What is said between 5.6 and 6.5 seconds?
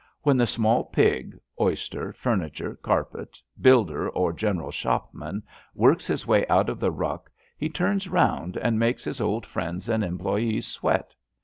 works his way